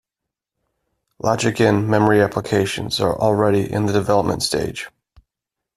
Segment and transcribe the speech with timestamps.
[1.19, 4.89] Logic-in memory applications are already in the development stage.